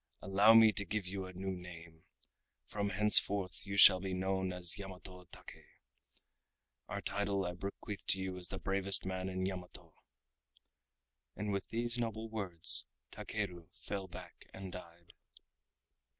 [0.19, 2.05] Allow me to give you a new name.
[2.65, 5.63] From henceforth you shall be known as Yamato Take.
[6.87, 9.93] Our title I bequeath to you as the bravest man in Yamato."
[11.35, 15.13] And with these noble words, Takeru fell back and died.